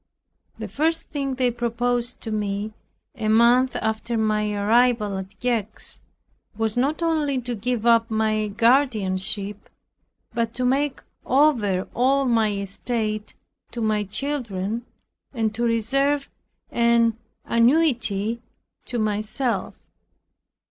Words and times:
The 0.57 0.67
first 0.67 1.11
thing 1.11 1.35
they 1.35 1.51
proposed 1.51 2.21
to 2.21 2.31
me, 2.31 2.73
a 3.13 3.27
month 3.27 3.75
after 3.75 4.17
my 4.17 4.51
arrival 4.51 5.15
at 5.19 5.39
Gex, 5.39 6.01
was 6.57 6.75
not 6.75 7.03
only 7.03 7.39
to 7.41 7.53
give 7.53 7.85
up 7.85 8.09
my 8.09 8.47
guardianship, 8.47 9.69
but 10.33 10.55
to 10.55 10.65
make 10.65 11.03
over 11.23 11.87
all 11.93 12.25
my 12.25 12.51
estate 12.51 13.35
to 13.73 13.79
my 13.79 14.03
children 14.03 14.87
and 15.35 15.53
to 15.53 15.63
reserve 15.65 16.31
an 16.71 17.15
annuity 17.45 18.41
to 18.85 18.97
myself. 18.97 19.75